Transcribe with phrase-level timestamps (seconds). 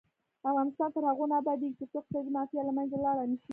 [0.49, 3.49] افغانستان تر هغو نه ابادیږي، ترڅو اقتصادي مافیا له منځه لاړه نشي.